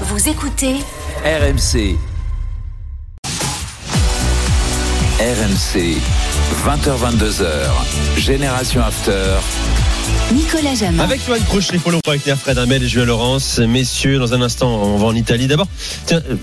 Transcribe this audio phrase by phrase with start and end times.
[0.00, 0.74] Vous écoutez
[1.24, 1.96] RMC.
[5.20, 5.98] RMC.
[6.66, 7.46] 20h22h.
[8.18, 9.36] Génération After.
[10.32, 11.02] Nicolas Jamin.
[11.02, 13.58] Avec Johan Crochet, Polo avec Fred Hamel et Julien Laurence.
[13.60, 15.46] Messieurs, dans un instant, on va en Italie.
[15.46, 15.68] D'abord,
[16.06, 16.36] tiens, euh,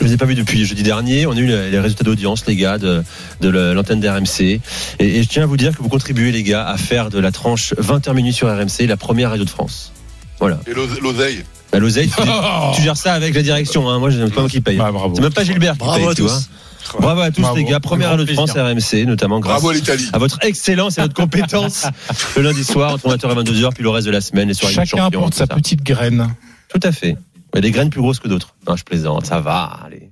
[0.00, 1.26] je ne vous ai pas vu depuis jeudi dernier.
[1.26, 3.02] On a eu les résultats d'audience, les gars, de,
[3.40, 4.40] l'antenne d'RMC.
[4.40, 4.60] Et,
[5.00, 7.32] et je tiens à vous dire que vous contribuez, les gars, à faire de la
[7.32, 9.92] tranche 20h minuit sur RMC la première radio de France.
[10.38, 10.60] Voilà.
[10.66, 11.44] Et l'ose- l'oseille
[11.74, 12.22] Bah, L'oseille, tu,
[12.76, 13.88] tu gères ça avec la direction.
[13.90, 13.98] Hein.
[13.98, 14.76] Moi, c'est pas moi qui paye.
[14.76, 15.14] Bah, bravo.
[15.16, 16.28] C'est même pas Gilbert qui Bravo paye, à tu tous.
[16.28, 17.00] vois.
[17.00, 17.56] Bravo à tous, Bravo.
[17.56, 17.80] les gars.
[17.80, 18.52] Première radio de France.
[18.52, 20.08] RMC, notamment grâce Bravo à l'Italie.
[20.12, 21.86] à votre excellence et votre compétence
[22.36, 24.74] le lundi soir entre 20h et 22h, puis le reste de la semaine, les soirées
[24.74, 25.54] Chacun champions, tout sa ça.
[25.54, 26.28] petite graine.
[26.68, 27.16] Tout à fait.
[27.54, 28.54] Il y a des graines plus grosses que d'autres.
[28.68, 30.10] Non, je plaisante, ça va, allez.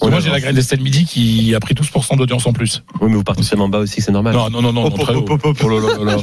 [0.00, 0.24] Moi, avance.
[0.24, 2.82] j'ai la graine d'Estelle Midi qui a pris 12% d'audience en plus.
[3.00, 4.34] Oui, mais vous partez tellement bas aussi, c'est normal.
[4.34, 5.24] Non, non, non, non, Hop, non.
[5.28, 5.38] Oh.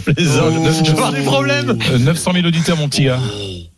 [0.05, 0.53] Je plaisante.
[0.57, 0.65] Oh.
[0.65, 1.77] Je vais avoir des problèmes.
[1.91, 3.19] Euh, 900 000 auditeurs, mon petit gars.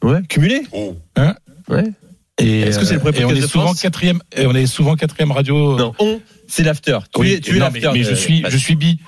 [0.04, 0.96] Ouais, cumulé Oh.
[1.16, 1.36] Hein
[1.68, 1.92] Ouais.
[2.40, 4.56] Et, Est-ce que c'est le premier et on est de souvent France quatrième, et on
[4.56, 5.78] est souvent quatrième radio.
[5.78, 6.98] Non, on, c'est l'after.
[7.14, 7.82] Tu Oui, es, tu es non, l'after.
[7.92, 9.00] mais, mais je suis, je suis bi.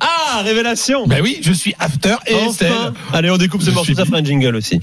[0.00, 1.06] Ah, révélation.
[1.06, 2.50] Ben oui, je suis after et Enfin.
[2.50, 2.92] Estelle.
[3.12, 4.80] Allez, on découpe ce Je morceau, suis ça fera un jingle aussi.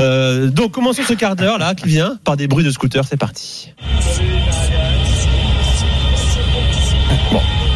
[0.00, 3.04] Euh, donc, commençons ce quart d'heure là qui vient par des bruits de scooter.
[3.04, 3.72] C'est parti.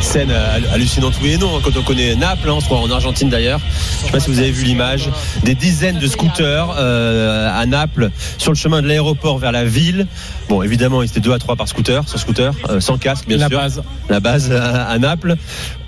[0.04, 2.78] Scène euh, hallucinante oui et non hein, quand on connaît Naples, hein, on se croit
[2.78, 3.60] en Argentine d'ailleurs.
[4.00, 5.08] Je sais pas si vous avez vu l'image,
[5.44, 10.06] des dizaines de scooters euh, à Naples sur le chemin de l'aéroport vers la ville.
[10.48, 13.38] Bon, évidemment, ils étaient deux à trois par scooter, sur scooter, euh, sans casque bien
[13.38, 13.82] La sûr base.
[14.10, 15.36] la base à, à Naples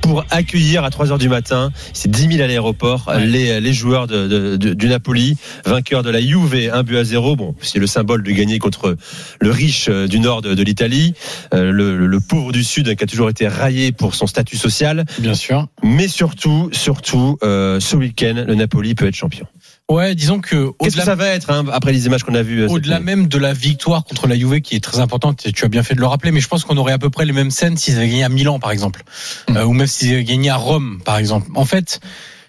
[0.07, 3.27] pour accueillir à 3 heures du matin, c'est 10 000 à l'aéroport, Ouais.
[3.27, 7.05] les, les joueurs de, de- de- du Napoli, vainqueurs de la Juve, un but à
[7.05, 7.35] zéro.
[7.35, 8.97] Bon, c'est le symbole de gagner contre
[9.41, 11.15] le riche euh, du nord de, de l'Italie,
[11.55, 14.57] euh, le, le- le pauvre du sud qui a toujours été raillé pour son statut
[14.57, 15.05] social.
[15.19, 15.67] Bien sûr.
[15.83, 19.47] Mais surtout, surtout, euh, ce week-end, le Napoli peut être champion.
[19.89, 22.62] Ouais, disons que Qu'est-ce que ça va être hein, après les images qu'on a vues
[22.62, 25.65] euh, au-delà même de la victoire contre la Juve qui est très importante, et tu
[25.65, 27.33] as bien fait de le rappeler, mais je pense qu'on aurait à peu près les
[27.33, 29.05] mêmes scènes s'ils avaient gagné à Milan par exemple,
[29.48, 29.56] Mm.
[29.56, 31.50] Euh, ou même s'ils avaient gagné à Rome par exemple.
[31.55, 32.00] En fait,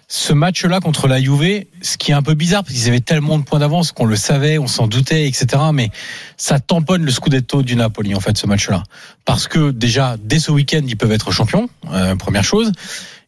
[0.08, 3.38] ce match-là contre la Juve, ce qui est un peu bizarre parce qu'ils avaient tellement
[3.38, 5.46] de points d'avance qu'on le savait, on s'en doutait, etc.
[5.72, 5.90] Mais
[6.36, 8.82] ça tamponne le scudetto du Napoli en fait ce match-là,
[9.24, 12.72] parce que déjà dès ce week-end ils peuvent être champions, euh, première chose,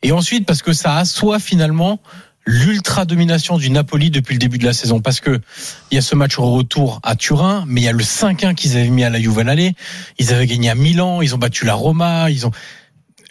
[0.02, 2.00] et ensuite parce que ça assoit finalement
[2.46, 5.00] l'ultra domination du Napoli depuis le début de la saison.
[5.00, 5.40] Parce que
[5.90, 8.54] il y a ce match au retour à Turin mais il y a le 5-1
[8.54, 9.44] qu'ils avaient mis à la Juve
[10.18, 12.50] ils avaient gagné à Milan ils ont battu la Roma ils ont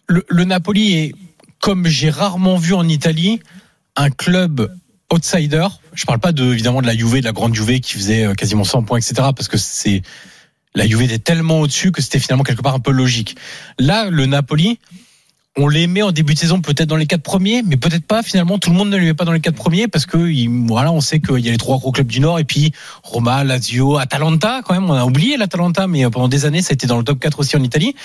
[0.07, 1.15] le, le Napoli est
[1.59, 3.41] comme j'ai rarement vu en Italie
[3.95, 4.73] un club
[5.11, 5.67] outsider.
[5.93, 8.33] Je parle pas de évidemment de la Juve de la grande Juve qui faisait euh,
[8.33, 10.01] quasiment 100 points etc parce que c'est
[10.75, 13.35] la Juve était tellement au-dessus que c'était finalement quelque part un peu logique.
[13.79, 14.79] Là le Napoli
[15.57, 18.23] on les met en début de saison peut-être dans les quatre premiers, mais peut-être pas.
[18.23, 20.47] Finalement, tout le monde ne les met pas dans les quatre premiers parce que il-
[20.67, 22.71] voilà, on sait qu'il y a les trois gros clubs du Nord et puis
[23.03, 24.89] Roma, Lazio, Atalanta quand même.
[24.89, 27.19] On a oublié l'Atalanta, mais euh, pendant des années, ça a été dans le top
[27.19, 27.95] 4 aussi en Italie.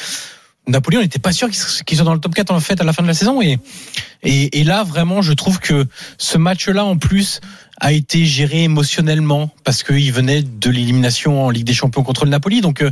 [0.67, 2.95] Napoli, on n'était pas sûr qu'ils soient dans le top 4 en fait à la
[2.95, 3.59] fin de la saison et
[4.23, 5.85] et là vraiment, je trouve que
[6.17, 7.41] ce match-là en plus
[7.85, 12.31] a été géré émotionnellement parce qu'il venait de l'élimination en Ligue des Champions contre le
[12.31, 12.63] Napoli.
[12.63, 12.91] Donc euh,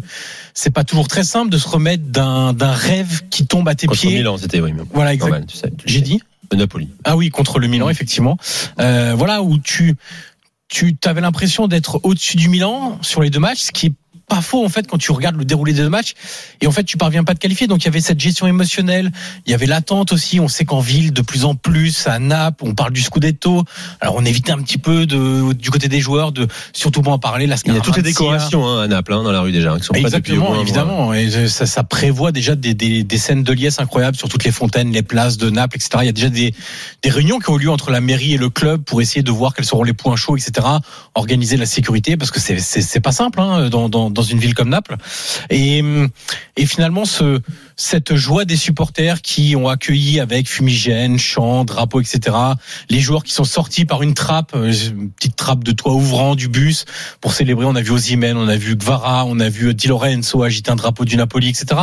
[0.52, 4.00] c'est pas toujours très simple de se remettre d'un rêve qui tombe à tes Contre
[4.00, 4.18] pieds.
[4.18, 4.74] Milan, c'était oui.
[4.92, 5.46] Voilà, exact.
[5.46, 6.20] tu sais, tu J'ai dit
[6.50, 6.90] Le Napoli.
[7.04, 8.36] Ah oui, contre le Milan, effectivement.
[8.80, 9.96] Euh, voilà, où tu,
[10.68, 13.92] tu avais l'impression d'être au-dessus du Milan sur les deux matchs, ce qui est
[14.28, 16.14] pas faux en fait quand tu regardes le déroulé des deux matchs
[16.60, 19.10] et en fait tu parviens pas te qualifier donc il y avait cette gestion émotionnelle
[19.46, 22.64] il y avait l'attente aussi on sait qu'en ville de plus en plus à Naples
[22.66, 23.64] on parle du Scudetto
[24.00, 27.18] alors on évitait un petit peu de, du côté des joueurs de surtout pour en
[27.18, 29.40] parler la Il y a toutes les Scaramuzzi, décorations hein, à Naples, hein, dans la
[29.40, 30.62] rue déjà, qui sont pas Exactement, moins mois.
[30.62, 31.14] évidemment.
[31.14, 34.52] Et ça, ça prévoit déjà des, des, des scènes de liesse incroyables sur toutes les
[34.52, 35.90] fontaines, les places de Naples, etc.
[36.02, 36.54] Il y a déjà des,
[37.02, 39.54] des réunions qui ont lieu entre la mairie et le club pour essayer de voir
[39.54, 40.66] quels seront les points chauds, etc.
[41.14, 44.68] Organiser la sécurité parce que c'est pas simple hein, dans, dans dans une ville comme
[44.68, 44.96] Naples.
[45.50, 45.82] Et
[46.56, 47.40] et finalement ce
[47.76, 52.36] cette joie des supporters qui ont accueilli avec fumigène, chants, drapeaux, etc.
[52.90, 56.34] Les joueurs qui sont sortis par une trappe, euh, une petite trappe de toit ouvrant
[56.34, 56.84] du bus
[57.20, 57.64] pour célébrer.
[57.64, 60.76] On a vu Osimhen, on a vu Gvara, on a vu Di Lorenzo agiter un
[60.76, 61.82] drapeau du Napoli, etc.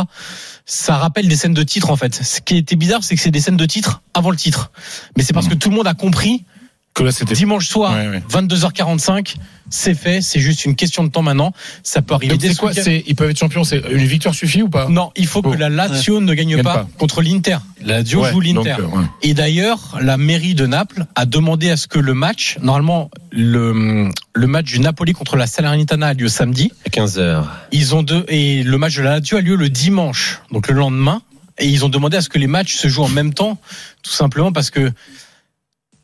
[0.64, 2.14] Ça rappelle des scènes de titre en fait.
[2.14, 4.70] Ce qui était bizarre, c'est que c'est des scènes de titre avant le titre.
[5.16, 6.44] Mais c'est parce que tout le monde a compris
[6.92, 7.34] Que là, c'était.
[7.34, 8.22] dimanche soir, Ouais, ouais.
[8.28, 9.36] 22h45,
[9.70, 10.20] c'est fait.
[10.20, 11.52] C'est juste une question de temps maintenant.
[11.84, 13.62] Ça peut arriver Donc, c'est ce quoi c'est, Ils peuvent être champions.
[13.62, 15.54] C'est une victoire suffit ou pas Non, il faut que Oh.
[15.54, 16.88] la Lazio ne gagne Gagne pas, pas.
[16.98, 17.58] contre l'Inter.
[17.80, 18.82] La Lazio Ouais, joue donc, l'Inter.
[18.82, 19.04] euh, ouais.
[19.22, 24.10] Et d'ailleurs, la mairie de Naples a demandé à ce que le match, normalement, le,
[24.34, 26.72] le match du Napoli contre la Salernitana a lieu samedi.
[26.86, 27.44] À 15h.
[27.70, 30.74] Ils ont deux, et le match de la Lazio a lieu le dimanche, donc le
[30.74, 31.22] lendemain.
[31.58, 33.58] Et ils ont demandé à ce que les matchs se jouent en même temps,
[34.02, 34.90] tout simplement parce que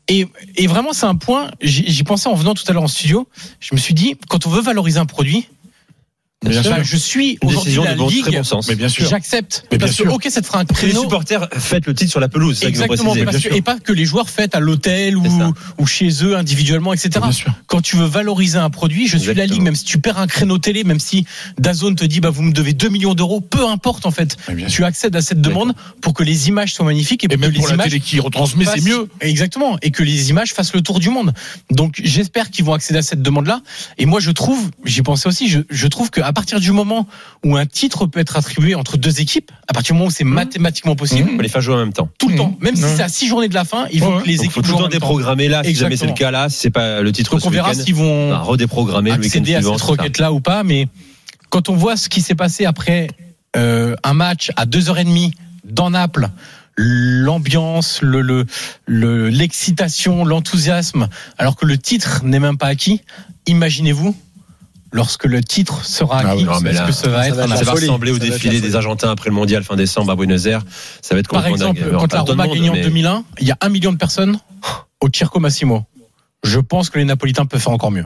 [0.09, 3.27] Et, vraiment, c'est un point, j'y pensais en venant tout à l'heure en studio.
[3.59, 5.49] Je me suis dit, quand on veut valoriser un produit,
[6.45, 6.83] Bien sûr.
[6.83, 8.67] je suis aujourd'hui décision la de bon, Ligue, bon sens.
[8.69, 9.09] Mais bien sûr.
[9.09, 9.63] j'accepte.
[9.71, 10.13] Mais bien Parce que, sûr.
[10.13, 11.01] ok, ça te fera un Les créneau.
[11.01, 14.05] supporters faites le titre sur la pelouse, que Exactement, parce que- et pas que les
[14.05, 15.25] joueurs fêtent à l'hôtel ou,
[15.79, 17.09] ou chez eux individuellement, etc.
[17.23, 17.51] Bien sûr.
[17.65, 19.55] Quand tu veux valoriser un produit, je suis la Exactement.
[19.55, 21.25] ligue, même si tu perds un créneau télé, même si
[21.57, 24.37] Dazone te dit bah vous me devez 2 millions d'euros, peu importe en fait.
[24.69, 27.51] Tu accèdes à cette demande pour que les images soient magnifiques et, Et pour même
[27.51, 29.09] que pour les la images télé qui retransmet, c'est mieux.
[29.21, 31.33] Exactement, et que les images fassent le tour du monde.
[31.71, 33.61] Donc j'espère qu'ils vont accéder à cette demande-là.
[33.97, 37.07] Et moi je trouve, j'y pensais aussi, je, je trouve qu'à partir du moment
[37.45, 40.23] où un titre peut être attribué entre deux équipes, à partir du moment où c'est
[40.23, 42.09] mathématiquement possible, On les faire jouer en même temps.
[42.19, 42.37] tout le Mmh.
[42.37, 44.21] temps, même si c'est à six journées de la fin, il faut Ouais.
[44.23, 46.31] que les Donc, équipes faut tout le temps déprogrammer là, si jamais c'est le cas
[46.31, 49.27] là, si c'est pas le titre Donc on verra s'ils vont bah, redéprogrammer le week-end
[49.27, 49.73] accéder à suivant.
[49.77, 50.01] cette c'est ça.
[50.01, 50.63] requête-là ou pas.
[50.63, 50.87] Mais
[51.49, 53.07] quand on voit ce qui s'est passé après
[53.55, 55.31] euh, un match à 2h30
[55.63, 56.29] dans Naples,
[56.75, 58.45] l'ambiance, le, le,
[58.85, 61.07] le- l'excitation, l'enthousiasme,
[61.37, 63.01] alors que le titre n'est même pas acquis,
[63.47, 64.15] imaginez-vous
[64.91, 67.43] lorsque le titre sera Ah acquis, oui, est-ce là, que ça va ça être va
[67.43, 68.75] un être Ça va ressembler au Ça va défilé des.
[68.75, 70.61] Argentins après le mondial fin décembre à Buenos Aires.
[71.01, 71.99] Ça va être Par complètement exemple, dingue.
[71.99, 74.39] quand la Roma a gagné en mais- 2001, il y a un million de personnes
[75.01, 75.85] au Circo Massimo.
[76.43, 78.05] Je pense que les Napolitains peuvent faire encore mieux.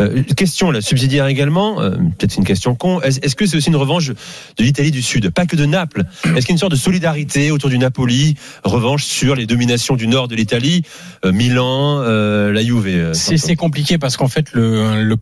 [0.00, 3.00] Euh, question là, subsidiaire également, euh, peut-être une question con.
[3.02, 6.04] Est-ce que c'est aussi une revanche de l'Italie du Sud, pas que de Naples.
[6.24, 9.96] Est-ce qu'il y a une sorte de solidarité autour du Napoli, revanche sur les dominations
[9.96, 10.82] du nord de l'Italie,
[11.24, 15.16] euh, Milan, euh, la Juve euh, C'est compliqué parce qu'en fait, le, le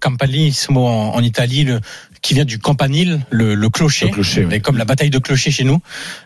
[0.76, 1.80] en, en Italie, le,
[2.22, 4.54] qui vient du campanile, le, le clocher, Le clocher, oui.
[4.54, 5.80] et comme la bataille de clocher chez nous,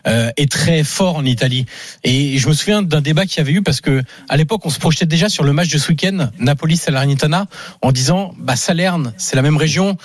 [0.07, 1.65] euh, est très fort en Italie.
[2.03, 4.69] Et je me souviens d'un débat qu'il y avait eu parce que à l'époque, on
[4.69, 7.47] se projetait déjà sur le match de ce week-end, Napoli-Salernitana,
[7.81, 9.97] en disant, bah Salerne, c'est la même région.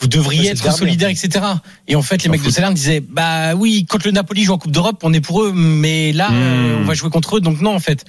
[0.00, 1.44] Vous devriez Ouais, être solidaires, en etc.
[1.88, 2.50] Et en fait, les mecs de.
[2.50, 5.52] Salerne disaient, bah oui, quand le Napoli joue en Coupe d'Europe, on est pour eux,
[5.52, 6.34] mais là, Hmm.
[6.36, 8.04] euh, on va jouer contre eux, donc non, en fait.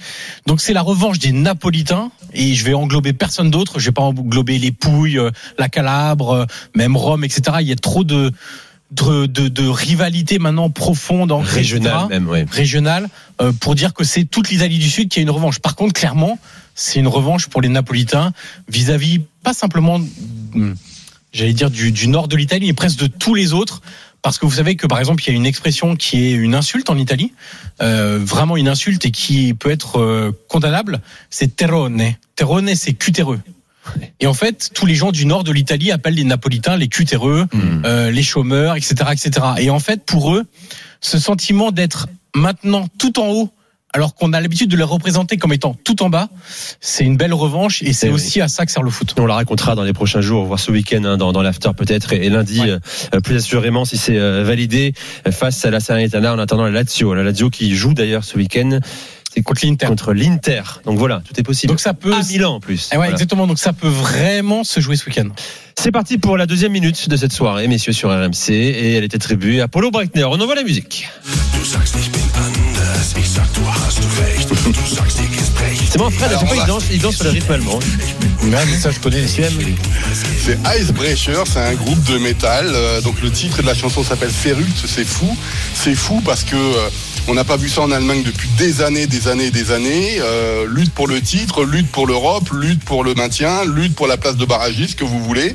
[0.46, 3.80] Donc c'est la revanche des Napolitains, et je vais englober personne d'autre.
[3.80, 6.44] Je vais pas englober les Pouilles, euh, la Calabre, euh,
[6.76, 7.56] même Rome, etc.
[7.60, 8.30] Il y a trop de
[8.92, 12.44] de, de, de rivalité maintenant profonde, ancrée, régional etc., même, ouais.
[12.50, 13.08] régionale,
[13.40, 15.60] euh, pour dire que c'est toute l'Italie du Sud qui a une revanche.
[15.60, 16.38] Par contre, clairement,
[16.74, 18.32] c'est une revanche pour les Napolitains
[18.68, 20.00] vis-à-vis pas simplement,
[20.54, 20.74] hum,
[21.32, 23.82] j'allais dire du, du nord de l'Italie, mais presque de tous les autres.
[24.22, 26.54] Parce que vous savez que par exemple il y a une expression qui est une
[26.54, 27.32] insulte en Italie,
[27.80, 31.00] euh, vraiment une insulte et qui peut être euh, condamnable,
[31.30, 32.02] c'est terrone.
[32.36, 33.40] Terrone, c'est cutéreux.
[34.20, 37.46] Et en fait, tous les gens du nord de l'Italie appellent les Napolitains les cutéreux,
[37.52, 37.82] Hmm.
[37.86, 39.46] euh, les chômeurs, etc., etc.
[39.58, 40.44] Et en fait, pour eux,
[41.00, 43.50] ce sentiment d'être maintenant tout en haut,
[43.92, 46.28] alors qu'on a l'habitude de les représenter comme étant tout en bas,
[46.80, 48.14] c'est une belle revanche et c'est Eh oui.
[48.16, 49.14] aussi à ça que sert le foot.
[49.18, 52.12] On la racontera dans les prochains jours, voir ce week-end hein, dans, dans l'after peut-être
[52.12, 52.76] et, et lundi Ouais.
[53.14, 54.92] euh, plus assurément si c'est euh, validé
[55.26, 57.14] euh, face à la Salernitana en attendant la Lazio.
[57.14, 58.78] La Lazio qui joue d'ailleurs ce week-end
[59.32, 59.86] c'est Contre l'Inter.
[59.86, 60.62] contre l'Inter.
[60.84, 61.70] Donc voilà, tout est possible.
[61.70, 62.12] Donc ça peut.
[62.12, 62.88] à Milan en plus.
[62.90, 63.12] Eh ouais, Voilà.
[63.12, 63.46] exactement.
[63.46, 65.28] Donc ça peut vraiment se jouer ce week-end.
[65.78, 69.14] C'est parti pour la deuxième minute de cette soirée, messieurs sur RMC, et elle est
[69.14, 70.24] attribuée à Paulo Breitner.
[70.24, 71.08] On envoie la musique.
[75.90, 77.78] C'est mon frère, à chaque fois, il danse, il danse sur le rythme allemand.
[78.80, 79.52] ça, je connais les CM.
[80.38, 82.66] C'est Icebreaker, c'est un groupe de métal.
[82.74, 85.36] euh, donc le titre de la chanson s'appelle Feruct, c'est fou.
[85.74, 86.90] C'est fou parce que euh,
[87.28, 90.16] on n'a pas vu ça en Allemagne depuis des années, des années, des années.
[90.20, 94.16] Euh, lutte pour le titre, lutte pour l'Europe, lutte pour le maintien, lutte pour la
[94.16, 95.54] place de barragiste que vous voulez.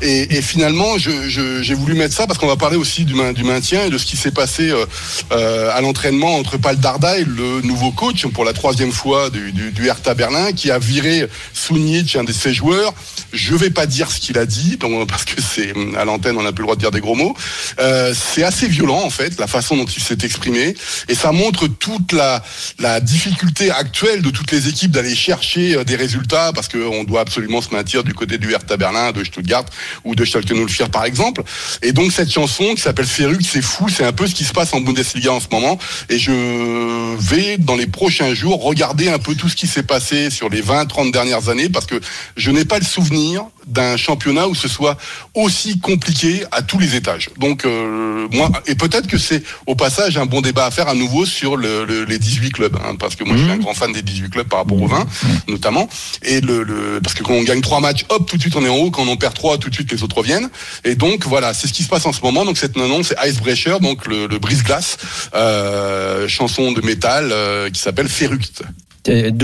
[0.00, 3.14] Et, et finalement, je- je- j'ai voulu mettre ça parce qu'on va parler aussi du,
[3.34, 4.84] du maintien et de ce qui s'est passé euh,
[5.32, 9.72] euh, à l'entraînement entre Paul Dardai, le nouveau coach pour la troisième fois du, du,
[9.72, 12.94] du Hertha Berlin, qui a viré Sunic, un de ses joueurs.
[13.32, 16.52] Je vais pas dire ce qu'il a dit, parce que c'est à l'antenne, on n'a
[16.52, 17.34] plus le droit de dire des gros mots.
[17.80, 20.74] Euh, c'est assez violent en fait, la façon dont il s'est exprimé,
[21.08, 22.42] et ça montre toute la,
[22.78, 27.20] la difficulté actuelle de toutes les équipes d'aller chercher euh, des résultats, parce qu'on doit
[27.20, 29.64] absolument se maintenir du côté du Hertha Berlin, de Stuttgart
[30.04, 31.42] ou de Schalke 04 par exemple.
[31.82, 34.52] Et donc cette chanson qui s'appelle Feruc, c'est fou, c'est un peu ce qui se
[34.52, 35.78] passe en Bundesliga en ce moment.
[36.08, 40.30] Et je vais dans les prochains jours regarder un peu tout ce qui s'est passé
[40.30, 42.00] sur les 20-30 dernières années, parce que
[42.36, 44.96] je n'ai pas le souvenir d'un championnat où ce soit
[45.34, 47.28] aussi compliqué à tous les étages.
[47.36, 50.94] Donc euh, moi, et peut-être que c'est au passage un bon débat à faire à
[50.94, 53.74] nouveau sur le, le- les 18 clubs, hein, parce que moi je suis un grand
[53.74, 55.06] fan des 18 clubs par rapport aux 20
[55.48, 55.88] notamment,
[56.22, 58.64] et le, le- parce que quand on gagne trois matchs, hop, tout de suite on
[58.64, 60.48] est en haut, quand on perd trois, tout de suite les autres reviennent.
[60.84, 62.44] Et donc voilà, c'est ce qui se passe en ce moment.
[62.44, 64.96] Donc cette non c'est Icebreaker, donc le, le brise-glace,
[65.34, 68.08] euh, chanson de métal euh, qui s'appelle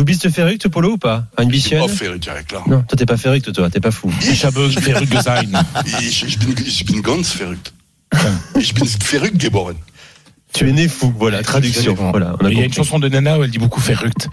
[0.04, 1.24] bist du verrückt, Polo, ou pas?
[1.40, 2.62] Une bichienne Oh, Feruct, avec là.
[2.66, 4.12] Non, toi t'es pas verrückt, toi, t'es pas fou.
[4.20, 5.56] Ich habe Feruc Design.
[6.00, 7.72] Ich, bin, ich bin ganz verrückt.
[8.60, 9.76] Ich bin verrückt geboren.
[10.54, 11.94] Tu es né fou, voilà, traduction.
[11.94, 14.28] Voilà, on a Il y a une chanson de Nana où elle dit beaucoup Ferruct.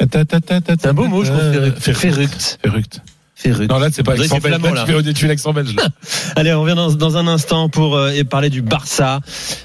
[0.00, 1.42] C'est un beau mot, je trouve.
[1.78, 1.78] Ferruct.
[1.80, 2.58] Ferruct.
[2.62, 3.00] Ferruct.
[3.34, 3.70] Ferruct.
[3.70, 4.60] Non, là, c'est pas l'accent belge.
[4.74, 5.72] Là, tu fais- tu fais l'accent belge.
[5.76, 5.86] là.
[6.36, 9.20] Allez, on revient dans, dans un instant pour euh, parler du Barça.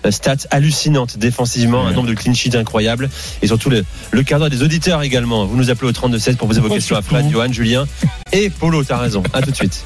[0.06, 3.10] Euh, Stats hallucinantes défensivement, un nombre de clean sheets incroyable
[3.42, 5.46] et surtout le, le cadre des auditeurs également.
[5.46, 7.86] Vous nous appelez au 32 16 pour poser vos questions à Fred, Johan, Julien
[8.32, 8.84] et Polo.
[8.84, 9.24] T'as raison.
[9.34, 9.84] À tout de suite.